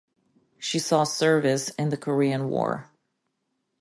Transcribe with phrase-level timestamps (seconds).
[0.57, 2.89] She saw service in the Korean War.